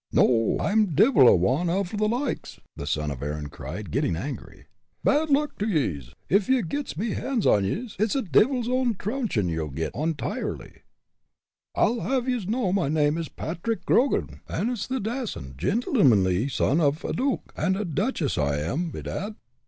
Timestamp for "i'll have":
11.75-12.27